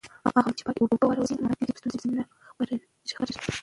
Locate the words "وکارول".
0.95-1.25